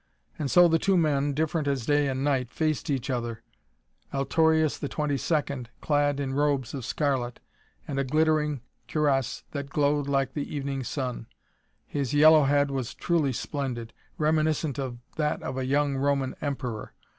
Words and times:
And 0.39 0.49
so 0.49 0.67
the 0.67 0.79
two 0.79 0.97
men, 0.97 1.33
different 1.35 1.67
as 1.67 1.85
day 1.85 2.07
and 2.07 2.23
night, 2.23 2.49
faced 2.49 2.89
each 2.89 3.11
other. 3.11 3.43
Altorius 4.11 4.77
XXII 4.79 5.67
clad 5.79 6.19
in 6.19 6.33
robes 6.33 6.73
of 6.73 6.85
scarlet, 6.85 7.39
and 7.87 7.99
a 7.99 8.03
glittering 8.03 8.61
cuirasse 8.87 9.43
that 9.51 9.69
glowed 9.69 10.07
like 10.07 10.33
the 10.33 10.55
evening 10.55 10.83
sun. 10.83 11.27
His 11.85 12.15
yellow 12.15 12.45
head 12.45 12.71
was 12.71 12.95
truly 12.95 13.31
splendid, 13.31 13.93
reminiscent 14.17 14.79
of 14.79 14.97
that 15.17 15.43
of 15.43 15.55
a 15.55 15.67
young 15.67 15.95
Roman 15.97 16.33
Emperor. 16.41 16.93